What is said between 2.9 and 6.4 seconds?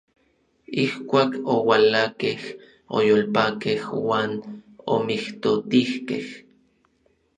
oyolpakej uan omijtotijkej.